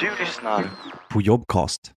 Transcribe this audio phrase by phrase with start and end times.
[0.00, 0.64] Du lyssnar
[1.10, 1.92] på Jobcast.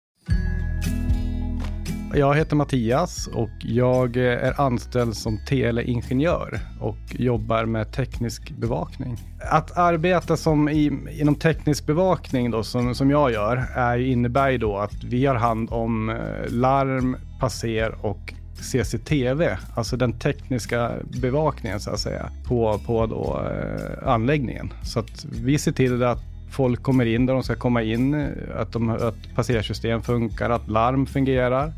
[2.15, 9.17] Jag heter Mattias och jag är anställd som teleingenjör och jobbar med teknisk bevakning.
[9.51, 14.59] Att arbeta som i, inom teknisk bevakning då, som, som jag gör är, innebär ju
[14.59, 16.17] då att vi har hand om eh,
[16.49, 24.09] larm, passer och CCTV, alltså den tekniska bevakningen så att säga, på, på då, eh,
[24.09, 24.73] anläggningen.
[24.83, 28.73] Så att vi ser till att folk kommer in där de ska komma in, att,
[28.73, 31.73] de, att passersystem funkar, att larm fungerar,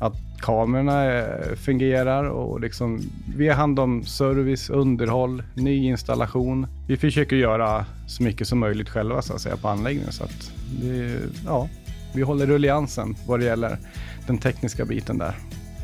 [0.00, 3.00] att kamerorna eh, fungerar och liksom,
[3.36, 6.66] vi har hand om service, underhåll, nyinstallation.
[6.88, 10.12] Vi försöker göra så mycket som möjligt själva så att säga på anläggningen.
[10.12, 11.68] Så att det, ja,
[12.14, 13.78] vi håller rulliansen vad det gäller
[14.26, 15.34] den tekniska biten där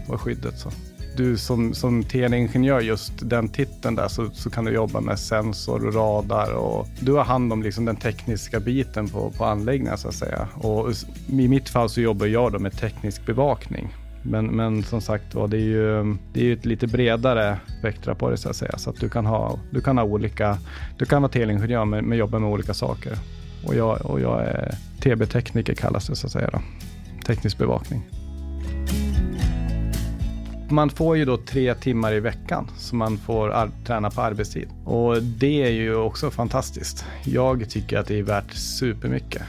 [0.08, 0.58] och skyddet.
[0.58, 0.70] Så.
[1.16, 5.86] Du som, som teleingenjör, just den titeln där, så, så kan du jobba med sensor
[5.86, 10.08] och radar och du har hand om liksom den tekniska biten på, på anläggningen så
[10.08, 10.48] att säga.
[10.54, 10.92] Och
[11.28, 13.94] i mitt fall så jobbar jag då med teknisk bevakning.
[14.22, 18.30] Men, men som sagt var, det är ju det är ett lite bredare spektra på
[18.30, 18.78] det så att säga.
[18.78, 20.58] Så att du kan ha, du kan ha olika,
[20.98, 23.18] du kan vara teleingenjör men, men jobba med olika saker.
[23.66, 26.60] Och jag, och jag är TB-tekniker kallas det så att säga då.
[27.26, 28.15] Teknisk bevakning.
[30.68, 34.68] Man får ju då tre timmar i veckan som man får träna på arbetstid.
[34.84, 37.04] Och det är ju också fantastiskt.
[37.24, 39.42] Jag tycker att det är värt supermycket.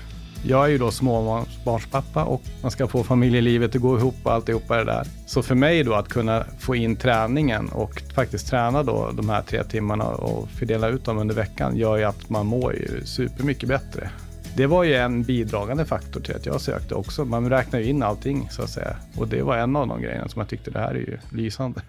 [0.43, 4.77] Jag är ju då småbarnspappa och man ska få familjelivet att gå ihop och alltihopa
[4.77, 5.07] det där.
[5.25, 9.41] Så för mig då att kunna få in träningen och faktiskt träna då de här
[9.41, 13.69] tre timmarna och fördela ut dem under veckan gör ju att man mår ju supermycket
[13.69, 14.09] bättre.
[14.58, 17.25] Det var ju en bidragande faktor till att jag sökte också.
[17.25, 18.95] Man räknar ju in allting så att säga.
[19.17, 21.81] Och det var en av de grejerna som jag tyckte det här är ju lysande.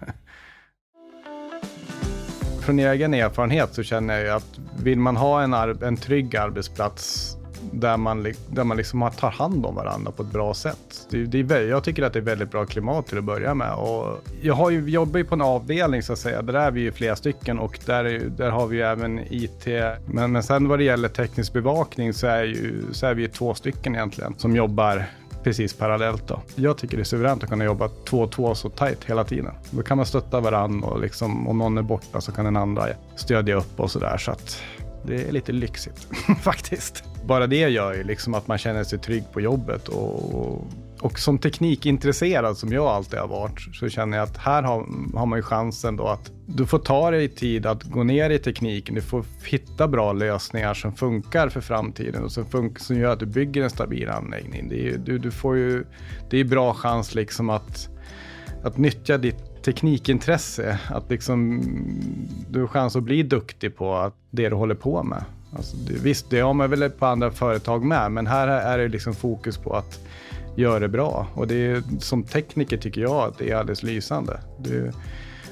[2.61, 5.53] Från egen erfarenhet så känner jag ju att vill man ha en,
[5.83, 7.35] en trygg arbetsplats
[7.71, 11.07] där man, där man liksom tar hand om varandra på ett bra sätt.
[11.09, 13.73] Det, det är, jag tycker att det är väldigt bra klimat till att börja med.
[13.73, 16.41] Och jag har ju, jobbar ju på en avdelning så att säga.
[16.41, 18.03] Där är vi ju flera stycken och där,
[18.37, 19.65] där har vi ju även IT.
[20.05, 23.27] Men, men sen vad det gäller teknisk bevakning så är, ju, så är vi ju
[23.27, 25.05] två stycken egentligen som jobbar
[25.43, 26.27] precis parallellt.
[26.27, 26.41] Då.
[26.55, 29.53] Jag tycker det är suveränt att kunna jobba två och två så tajt hela tiden.
[29.71, 32.87] Då kan man stötta varandra och liksom, om någon är borta så kan den andra
[33.15, 34.17] stödja upp och sådär.
[34.17, 34.61] Så att
[35.03, 36.07] det är lite lyxigt
[36.41, 37.03] faktiskt.
[37.25, 40.67] Bara det gör ju liksom att man känner sig trygg på jobbet och,
[41.01, 44.85] och som teknikintresserad som jag alltid har varit så känner jag att här har,
[45.17, 48.39] har man ju chansen då att du får ta dig tid att gå ner i
[48.39, 48.95] tekniken.
[48.95, 53.19] Du får hitta bra lösningar som funkar för framtiden och som, funkar, som gör att
[53.19, 54.69] du bygger en stabil anläggning.
[54.69, 55.85] Det är, du, du får ju,
[56.29, 57.89] det är bra chans liksom att,
[58.63, 60.79] att nyttja ditt teknikintresse.
[60.89, 61.63] Att liksom,
[62.49, 65.23] du har chans att bli duktig på det du håller på med.
[65.55, 69.13] Alltså, visst, det har man väl på andra företag med, men här är det liksom
[69.13, 69.99] fokus på att
[70.55, 71.27] göra det bra.
[71.33, 74.39] Och det är, som tekniker tycker jag att det är alldeles lysande.
[74.59, 74.91] Du,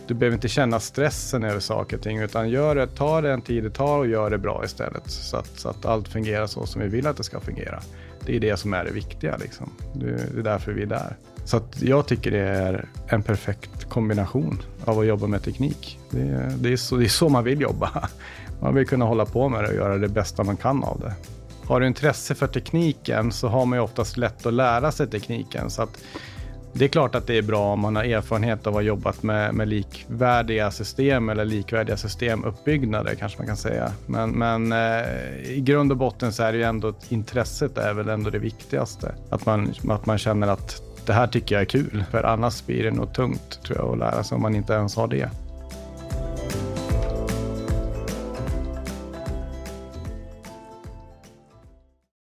[0.07, 3.63] du behöver inte känna stressen över saker och ting, utan gör det, ta den tid
[3.63, 5.09] det tar och gör det bra istället.
[5.11, 7.79] Så att, så att allt fungerar så som vi vill att det ska fungera.
[8.25, 9.37] Det är det som är det viktiga.
[9.37, 9.71] Liksom.
[9.93, 11.15] Det, det är därför vi är där.
[11.43, 15.99] Så att jag tycker det är en perfekt kombination av att jobba med teknik.
[16.09, 18.09] Det, det, är så, det är så man vill jobba.
[18.61, 21.13] Man vill kunna hålla på med det och göra det bästa man kan av det.
[21.67, 25.69] Har du intresse för tekniken så har man ju oftast lätt att lära sig tekniken.
[25.69, 26.03] Så att
[26.77, 29.23] det är klart att det är bra om man har erfarenhet av att ha jobbat
[29.23, 33.91] med, med likvärdiga system eller likvärdiga systemuppbyggnader kanske man kan säga.
[34.05, 38.09] Men, men eh, i grund och botten så är det ju ändå intresset är väl
[38.09, 39.15] ändå det viktigaste.
[39.29, 42.03] Att man, att man känner att det här tycker jag är kul.
[42.11, 44.95] För annars blir det nog tungt tror jag att lära sig om man inte ens
[44.95, 45.29] har det.